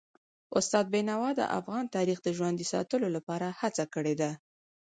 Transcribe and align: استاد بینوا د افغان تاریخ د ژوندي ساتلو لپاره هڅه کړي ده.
استاد 0.59 0.85
بینوا 0.93 1.29
د 1.35 1.41
افغان 1.59 1.85
تاریخ 1.95 2.17
د 2.23 2.27
ژوندي 2.37 2.65
ساتلو 2.73 3.07
لپاره 3.15 3.47
هڅه 3.59 3.83
کړي 3.93 4.15
ده. 4.21 4.31